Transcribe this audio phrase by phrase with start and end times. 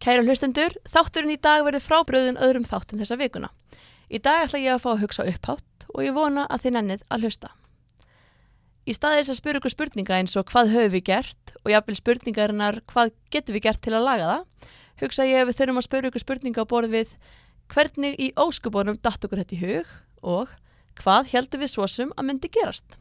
[0.00, 3.50] Kæru hlustendur, þátturinn í dag verður frábröðun öðrum þáttum þessa vikuna.
[4.08, 7.02] Í dag ætla ég að fá að hugsa upphátt og ég vona að þið nennið
[7.12, 7.50] að hlusta.
[8.88, 11.98] Í staði þess að spyrja ykkur spurninga eins og hvað höfum við gert og jáfnvel
[11.98, 14.72] spurningarinnar hvað getum við gert til að laga það,
[15.04, 17.14] hugsa ég að við þurfum að spyrja ykkur spurninga á borð við
[17.74, 19.94] hvernig í óskubunum datt okkur þetta í hug
[20.24, 20.56] og
[21.04, 22.96] hvað heldum við svo sem að myndi gerast.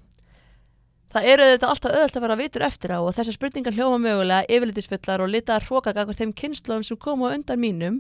[1.10, 4.46] Það eru þetta alltaf öðvöld að vera vitur eftir á og þessar spurningar hljóma mögulega
[4.46, 7.95] yfirlitisfullar og litaðar hrókagakvar þeim kynnslóðum sem koma undan mínum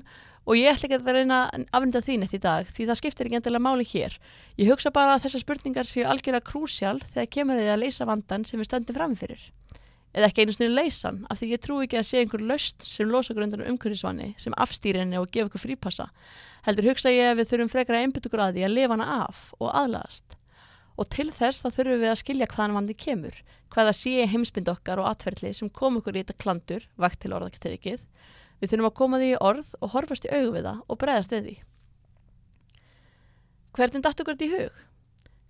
[0.45, 3.25] og ég ætla ekki að reyna að afnenda þín eitt í dag því það skiptir
[3.25, 4.13] ekki endilega máli hér.
[4.61, 8.45] Ég hugsa bara að þessar spurningar séu algjörlega krúsjál þegar kemur þið að leysa vandan
[8.45, 9.41] sem við stöndum framfyrir.
[10.13, 13.09] Eða ekki einu snurri leysan af því ég trú ekki að sé einhver löst sem
[13.09, 16.11] losa okkur undan umhverfisvanni sem afstýri henni og gefa okkur frípassa.
[16.69, 19.73] Heldur hugsa ég að við þurfum frekar að einbyttu gráði að lifa hana af og
[19.73, 20.38] aðlagast
[20.99, 23.37] og til þess þá þurfum við að skilja hvaðan vandi kemur,
[23.71, 28.03] hvaða sé heimsbynd okkar og atverðli sem kom okkur í þetta klandur, vakt til orðakteðikið.
[28.59, 31.35] Við þurfum að koma því í orð og horfast í augu við það og bregðast
[31.35, 31.55] við því.
[33.79, 34.83] Hvernig datt okkur þetta í hug?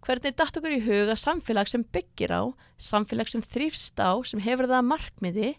[0.05, 2.41] Hvernig datt okkur í hug að samfélag sem byggir á,
[2.77, 5.49] samfélag sem þrýfst á, sem hefur það markmiði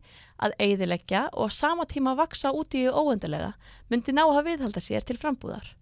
[0.41, 3.53] að eigðilegja og að sama tíma vaksa úti í óendalega,
[3.93, 5.75] myndi ná að viðhalda sér til frambúðar?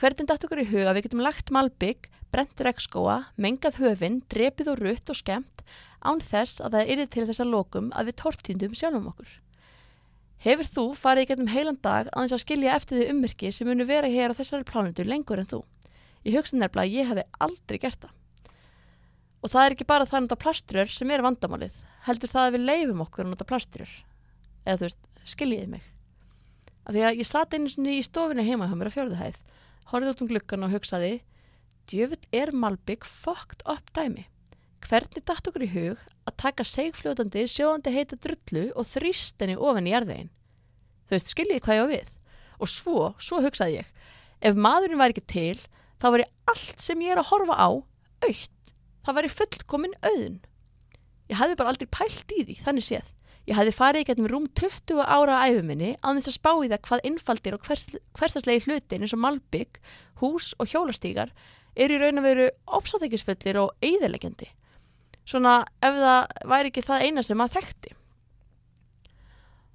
[0.00, 4.70] Hvernig datt okkur í hug að við getum lagt malbygg brent rekskóa, mengað höfin, drepið
[4.72, 5.60] og rutt og skemmt
[6.00, 9.34] án þess að það yrði til þessa lokum að við tortindum sjálfum okkur.
[10.40, 13.68] Hefur þú farið í getum heilan dag að þess að skilja eftir því ummyrki sem
[13.68, 15.60] munu vera hér á þessari plánundu lengur en þú?
[16.24, 18.16] Ég hugsa nefnilega að ég hef aldrei gert það.
[19.44, 21.76] Og það er ekki bara það að nota plastrur sem er vandamálið,
[22.08, 23.92] heldur það að við leifum okkur að nota plastrur.
[24.64, 25.84] Eða þú veist, skiljiði mig.
[26.88, 29.40] Af því að ég satt einu sinni í stofinni heima hjá mér á fjörðuhæð,
[29.90, 31.14] horfið út um glukkan og hugsaði
[31.90, 34.26] djöfull er Malbygg fokt upp dæmi.
[34.86, 39.88] Hvernig dætt okkur í hug að taka segfljótandi sjóðandi heita drullu og þrýst henni ofan
[39.88, 40.30] í jarðvegin?
[41.06, 42.12] Þú veist, skiljiði hvað ég á við.
[42.60, 43.90] Og svo, svo hugsaði ég,
[44.46, 45.60] ef maðurinn væri ekki til,
[46.00, 48.74] þá væri allt sem ég er að horfa á aukt.
[49.04, 50.38] Það væri fullkomin auðun.
[51.30, 53.10] Ég hafði bara aldrei pælt í því, þannig séð.
[53.48, 56.68] Ég hafði farið í getnum rúm 20 ára á æfuminni á þess að spá í
[56.68, 59.80] það hvað innfaldir og hverstaslegi hlutin eins og malbygg,
[60.20, 61.32] hús og hjólastígar
[61.74, 62.48] er í raun að veru
[62.78, 64.50] ofsáþekisfullir og eigðilegjandi.
[65.24, 67.94] Svona ef það væri ekki það eina sem að þekkti.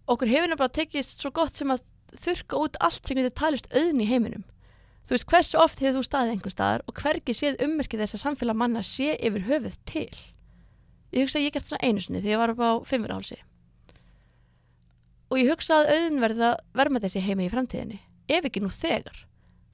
[0.06, 1.82] Okkur hefur nefnilega tekist svo gott sem að
[2.16, 4.46] þurka út allt sem getur talist auðn í heiminum.
[5.06, 8.24] Þú veist hversu oft hefur þú staðið einhver staðar og hvergi séð ummerkið þess að
[8.24, 10.14] samfélag manna sé yfir höfuð til.
[11.14, 13.38] Ég hugsa að ég gert svona einu sinni þegar ég var upp á fimmurálsi.
[15.32, 18.00] Og ég hugsa að auðn verða verma þessi heimi í framtíðinni,
[18.30, 19.26] ef ekki nú þegar.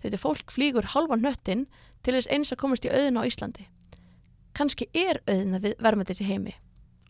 [0.01, 1.67] Þetta fólk flýgur halva nöttin
[2.01, 3.67] til þess eins að komast í auðin á Íslandi.
[4.57, 6.55] Kanski er auðin að verma þessi heimi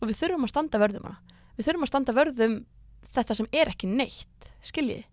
[0.02, 1.38] og við þurfum að standa vörðum hana.
[1.56, 2.54] Við þurfum að standa vörðum
[3.14, 5.04] þetta sem er ekki neitt, skiljiði.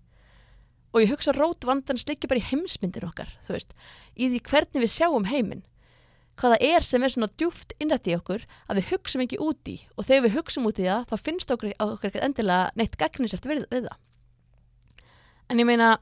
[0.90, 3.76] Og ég hugsa rót vandan slikki bara í heimsmyndir okkar, þú veist,
[4.18, 5.62] í því hvernig við sjáum heiminn.
[6.40, 10.06] Hvaða er sem er svona djúft innrætt í okkur að við hugsum ekki úti og
[10.08, 13.98] þegar við hugsum úti það þá finnst okkur, okkur endilega neitt gagnisert við, við það.
[15.50, 15.98] En ég meina,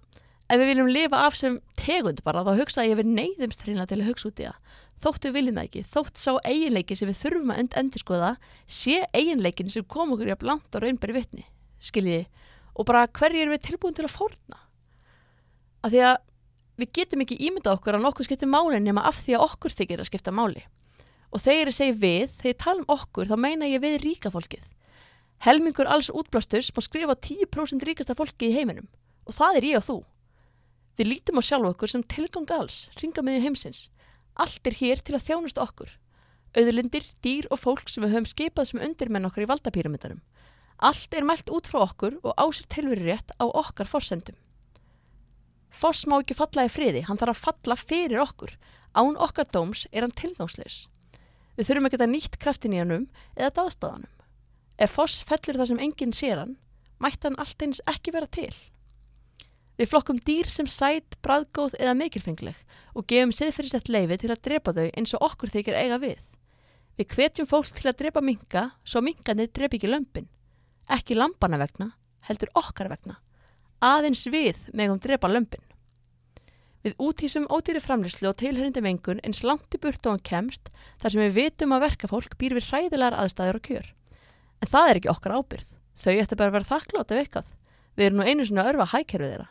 [0.46, 4.02] ef við viljum lifa af sem tegund bara þá hugsa ég við neyðumst hreinlega til
[4.04, 4.78] að hugsa út í það.
[4.98, 8.32] Þótt við viljum það ekki, þótt sá eiginleiki sem við þurfum að endur skoða
[8.66, 11.46] sé eiginleikin sem kom okkur í að blant og raunbæri vittni,
[11.82, 12.26] skiljiði?
[12.78, 14.60] Og bara hverju erum við tilbúin til að fórna?
[15.86, 16.18] Af því að
[16.78, 20.04] við getum ekki ímynda okkur að nokkuð skiptir máli nema af því að okkur þykir
[20.04, 20.66] að skipta máli
[21.28, 24.34] og þegar ég segi við, þegar ég tala um okkur þá meina ég við ríka
[24.34, 24.70] fólkið
[25.46, 28.88] helmingur alls útblástur má skrifa 10% ríkasta fólki í heiminum
[29.28, 29.98] og það er ég og þú
[30.98, 33.84] Við lítum á sjálf okkur sem tilgang alls, ringamiði heimsins.
[34.34, 35.92] Allt er hér til að þjónast okkur.
[36.58, 40.24] Auðlindir, dýr og fólk sem við höfum skipað sem undirmenn okkur í valdapíramítanum.
[40.82, 44.38] Allt er mælt út frá okkur og ásir tilveri rétt á okkar forsendum.
[45.78, 48.54] Foss má ekki falla í friði, hann þarf að falla fyrir okkur.
[48.98, 50.88] Án okkar dóms er hann tilnánsleis.
[51.58, 53.06] Við þurfum ekki að nýtt kraftin í hannum
[53.36, 54.14] eða daðstáðanum.
[54.78, 56.58] Ef Foss fellur það sem enginn sér hann,
[57.02, 58.54] mætti hann allt eins ekki vera til.
[59.78, 62.58] Við flokkum dýr sem sætt, bræðgóð eða mikilfengleg
[62.98, 66.24] og gefum siðferðisett leifi til að drepa þau eins og okkur þykir eiga við.
[66.98, 70.30] Við hvetjum fólk til að drepa minka svo minkandi drepi ekki lömpin.
[70.90, 71.92] Ekki lampana vegna,
[72.26, 73.20] heldur okkar vegna.
[73.86, 75.62] Aðeins við megum drepa lömpin.
[76.88, 80.70] Við útísum ódýri framlýslu og tilhörindi mengun eins langt í burtu og kemst
[81.02, 83.90] þar sem við vitum að verkafólk býr við hræðilegar aðstæður og kjör.
[84.64, 85.74] En það er ekki okkar ábyrð.
[86.00, 87.52] Þau ætti bara að vera þakklátt af eitthvað.
[88.00, 89.50] Við erum nú einu svona örfa hækerfið þeirra.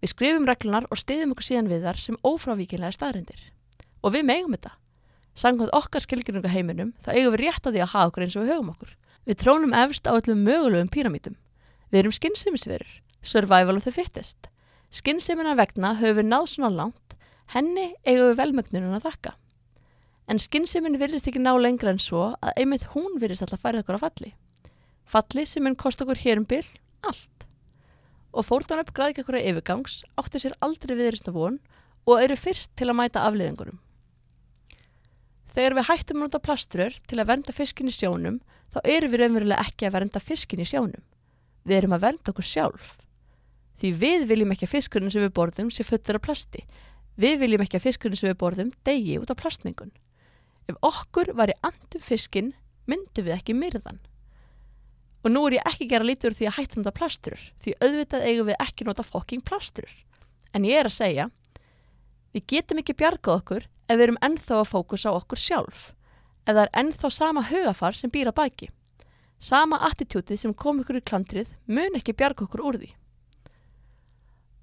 [0.00, 3.46] Við skrifum reglunar og stiðum okkur síðan við þar sem ófrávíkinlega staðrindir.
[4.00, 4.72] Og við megum þetta.
[5.36, 8.46] Sangkvæmt okkar skilgjörnunga heiminum þá eigum við rétt að því að hafa okkur eins og
[8.46, 8.94] við höfum okkur.
[9.28, 11.36] Við trónum efst á öllum mögulegum píramítum.
[11.92, 14.48] Við erum skynnsemisverur, survival of the fittest.
[14.88, 17.16] Skynnsemina vegna höfum við náð svona langt,
[17.52, 19.32] henni eigum við velmögnunum að þakka.
[20.28, 23.98] En skynnsemin virðist ekki ná lengra en svo að einmitt hún virðist alltaf færið okkur
[24.00, 24.30] á falli.
[25.08, 26.66] Falli sem mun kost okkur hér um byll,
[27.04, 27.46] allt.
[28.32, 31.58] Og fórtan upp græðik okkur að yfirgangs áttu sér aldrei viðrist af von
[32.08, 33.80] og eru fyrst til að mæta afliðingurum.
[35.48, 38.40] Þegar við hættum að nota plaströr til að vernda fiskin í sjónum,
[38.72, 41.04] þá eru við raunverulega ekki að vernda fiskin í sjónum.
[41.64, 42.96] Við erum að vernda okkur sjálf.
[43.78, 46.64] Því við viljum ekki að fiskurinn sem við borðum sé föttur af plasti.
[47.18, 49.92] Við viljum ekki að fiskurinn sem við borðum degi út af plastmengun.
[50.68, 52.52] Ef okkur var í andum fiskin,
[52.90, 54.00] myndum við ekki myrðan.
[55.24, 58.50] Og nú er ég ekki gera lítur því að hætta nota plastrur, því auðvitað eigum
[58.50, 59.90] við ekki nota fokking plastrur.
[60.54, 61.28] En ég er að segja,
[62.34, 65.88] við getum ekki bjargað okkur ef við erum ennþá að fókusa á okkur sjálf,
[66.44, 68.70] ef það er ennþá sama hugafar sem býra baki.
[69.38, 72.90] Sama attitútið sem kom ykkur í klandrið mun ekki bjarga okkur úr því.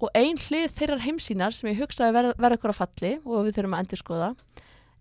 [0.02, 3.56] Og ein hlið þeirrar heimsínar sem ég hugsaði verða ver okkur á falli og við
[3.56, 4.32] þurfum að endur skoða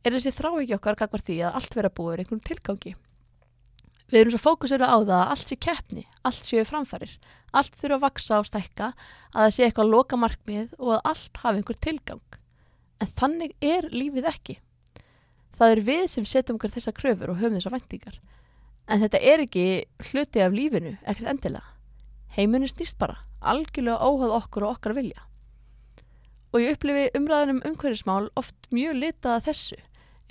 [0.05, 2.95] er þessi þrá ekki okkar gagvar því að allt vera búið er einhverjum tilgangi.
[4.05, 7.17] Við erum svo fókusur á það að allt sé keppni, allt séu framfærir,
[7.57, 8.91] allt þurfa að vaksa og stækka,
[9.33, 12.41] að það sé eitthvað loka markmið og að allt hafi einhver tilgang
[13.01, 14.57] en þannig er lífið ekki.
[15.55, 18.19] Það er við sem setjum okkur þessa kröfur og höfum þessa vendingar.
[18.91, 19.67] En þetta er ekki
[20.09, 21.74] hluti af lífinu, ekkert endilega.
[22.35, 25.23] Heimunni snýst bara, algjörlega óhað okkur og okkar vilja.
[26.53, 29.79] Og ég upplifi umræðinum umhverjismál oft mjög litað að þessu,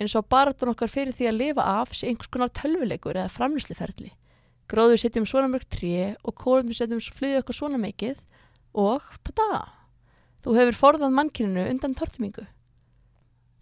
[0.01, 4.11] eins og baratun okkar fyrir því að lifa af sé einhvers konar tölvuleikur eða framlýsliferðli.
[4.69, 8.25] Gróður setjum svona mörg tré og kórnum setjum flyðið okkar svona mikið
[8.73, 9.63] og tada!
[10.45, 12.45] Þú hefur forðað mannkyninu undan tortimingu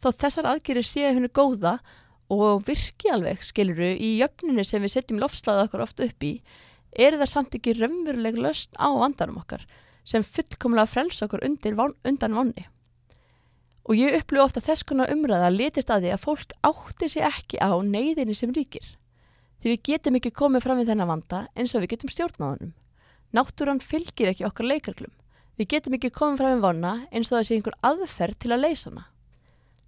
[0.04, 1.78] þó þessar aðgerir séu hennu góða
[2.34, 6.34] og virki alveg, skiluru, í jöfninu sem við setjum lofslaða okkur oft upp í,
[6.96, 9.66] er það samt ekki raunveruleg löst á vandarum okkar
[10.04, 11.44] sem fullkomlega frels okkur
[11.78, 12.66] ván, undan vanni.
[13.88, 17.24] Og ég upplifu ofta þess konar umræða að letist að því að fólk átti sig
[17.24, 18.84] ekki á neyðinni sem ríkir.
[19.60, 22.74] Því við getum ekki komið fram við þennan vanda eins og við getum stjórnáðunum.
[23.34, 25.12] Náttúran fylgir ekki okkar leikarklum.
[25.58, 28.64] Við getum ekki komið fram við vana eins og það sé einhver aðferð til að
[28.68, 29.08] leysa hana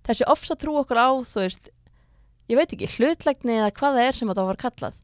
[0.06, 1.70] þessi ofsa trú okkur á, þú veist,
[2.52, 5.00] ég veit ekki, hlutlegni eða hvað það er sem þetta var kallað.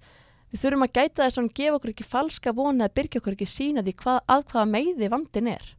[0.51, 3.36] Við þurfum að gæta þess að hann gefa okkur ekki falska vona eða byrja okkur
[3.38, 5.69] ekki sína því hvað, að hvaða meiði vandin er.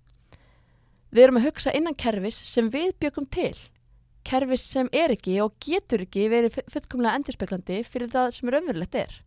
[1.13, 3.53] Við erum að hugsa innan kervis sem við byggum til.
[4.25, 9.19] Kervis sem er ekki og getur ekki verið fullkomlega endurspeiklandi fyrir það sem raunverulegt er.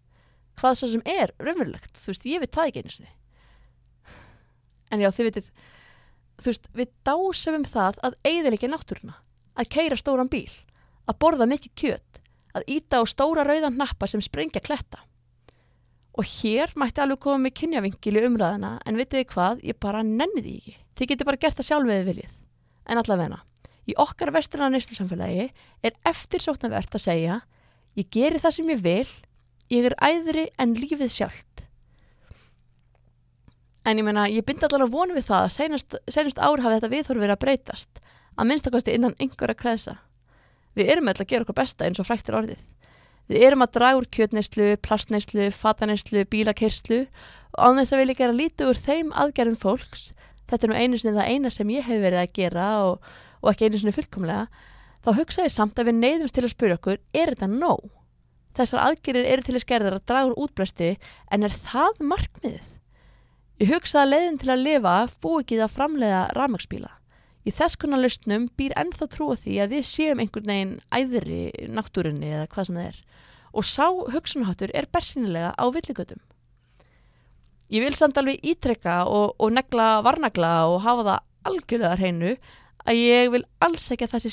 [0.57, 3.13] Hvað það sem er raunverulegt, þú veist, ég veit það ekki eins og því.
[4.95, 5.49] En já, þið veitir,
[6.39, 9.17] þú veist, við dásum um það að eigðilegja náttúruna
[9.55, 10.51] að keira stóran bíl,
[11.05, 12.21] að borða mikið kjött,
[12.55, 15.03] að íta á stóra rauðan nappa sem sprengja kletta.
[16.15, 20.41] Og hér mætti alveg koma með kynjavingil í umræðina en vitið hvað, ég bara nenni
[20.41, 20.75] því ekki.
[20.95, 22.37] Þið getur bara gert það sjálf við viljið.
[22.87, 23.41] En allavegna,
[23.89, 25.49] í okkar vesturna nýstilsamfélagi
[25.83, 27.41] er eftirsóknarvert að segja
[27.99, 29.11] ég geri það sem ég vil,
[29.73, 31.65] ég er æðri en lífið sjálft.
[33.85, 36.93] En ég menna, ég byndi allavega vonu við það að senast, senast ár hafi þetta
[36.93, 37.99] viðhóru verið að breytast
[38.35, 39.99] að minnstakosti innan einhverja kresa.
[40.75, 42.63] Við erum öll að gera okkur besta eins og fræktir orðið.
[43.25, 47.05] Við erum að draga úr kjötneyslu, plastneyslu, fataneyslu, bílakerslu
[47.55, 50.11] og án þess að við líka að líta úr þeim aðgerðum fólks,
[50.45, 53.07] þetta er nú einu sinni það eina sem ég hef verið að gera og,
[53.41, 54.45] og ekki einu sinni fullkomlega,
[55.01, 57.87] þá hugsa ég samt að við neyðumst til að spyrja okkur, er þetta nóg?
[58.55, 60.91] Þessar aðgerðir eru til að skerða að draga úr útbræsti
[61.33, 62.69] en er það markmiðið?
[63.63, 66.93] Ég hugsa að leiðin til að lifa bú ekki það framlega ramagsbíla.
[67.45, 71.41] Í þess konar lustnum býr ennþá trú á því að við séum einhvern veginn æðri
[71.71, 73.03] náttúrunni eða hvað sem það er
[73.55, 76.19] og sá hugsunaháttur er bersinilega á villigötum.
[77.71, 82.35] Ég vil samt alveg ítrekka og, og negla varnagla og hafa það algjörlega hreinu
[82.85, 84.31] að ég vil alls ekki að það sé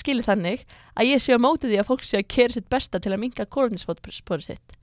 [0.00, 0.62] skilir þannig
[0.96, 3.20] að ég sé á mótið því að fólk sé að kera sitt besta til að
[3.26, 4.76] minga kólnisfótspóri sitt.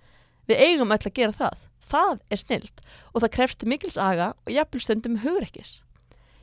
[0.50, 1.66] Við eigum öll að gera það.
[1.80, 2.82] Það er snilt
[3.14, 5.80] og það krefst mikils aga og jafnvel stundum hugrekkis.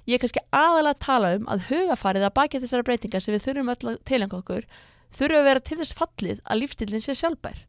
[0.06, 3.46] Ég er kannski aðalega að tala um að hugafarið að baki þessara breytingar sem við
[3.46, 4.68] þurfum öll að teilanga okkur
[5.14, 7.62] þurfum að vera til þess fallið að lífstilin sé sjálfbær.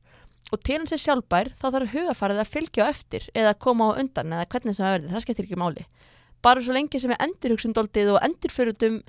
[0.47, 3.99] Og til hans er sjálfbær þá þarf hugafarið að fylgja á eftir eða koma á
[3.99, 5.85] undan eða hvernig sem það verður, það skemmtir ekki máli.
[6.45, 8.99] Bara svo lengi sem við endurhugsundoldið og endurfóruðum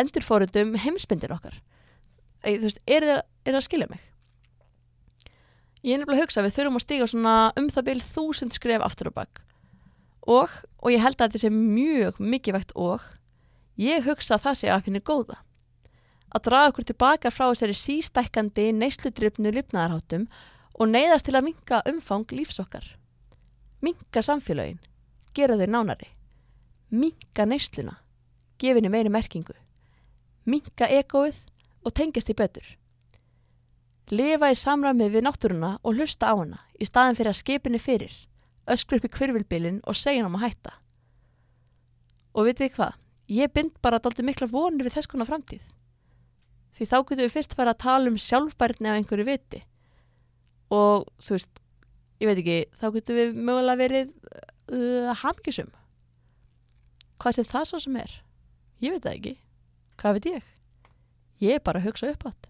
[0.00, 1.60] endurfóruðum heimsbyndir okkar.
[2.42, 3.20] Þú veist, er það,
[3.52, 4.02] að skilja mig?
[5.84, 8.84] Ég er nefnilega að hugsa við þurfum að stíga svona um það byrj þúsund skref
[8.84, 9.40] aftur og bakk
[10.30, 13.04] og, og ég held að þetta sé mjög mikilvægt og
[13.80, 15.38] ég hugsa að það sé að finna góða.
[16.30, 20.28] Að draga okkur tilbaka frá þessari sístækkandi neysludryfnu lifnaðarháttum
[20.78, 22.96] og neyðast til að minka umfang lífsokkar.
[23.80, 24.80] minka samfélögin,
[25.34, 26.08] gera þau nánari,
[26.92, 27.96] minka neysluna,
[28.60, 29.56] gefinni meiri merkingu,
[30.44, 31.46] minka egoið
[31.84, 32.66] og tengjast í betur.
[34.10, 38.12] Lifa í samræmi við náttúruna og hlusta á hana í staðin fyrir að skipinni fyrir,
[38.68, 40.74] öskru upp í kvirvilbilin og segja hann um að hætta.
[42.36, 42.96] Og vitið hvað,
[43.32, 45.62] ég bind bara daldi mikla vonir við þess konar framtíð.
[46.76, 49.62] Því þá getum við fyrst fara að tala um sjálfbærni af einhverju viti.
[50.70, 51.60] Og þú veist,
[52.22, 54.12] ég veit ekki, þá getum við mögulega verið
[54.70, 55.72] uh, hamkisum.
[57.20, 58.14] Hvað sem það svo sem er?
[58.80, 59.34] Ég veit það ekki.
[60.00, 60.46] Hvað veit ég?
[61.40, 62.48] Ég er bara að hugsa upp átt.